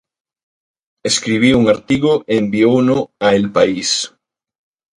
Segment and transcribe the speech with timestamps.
[1.09, 3.89] Escribiu un artigo e enviouno a El País.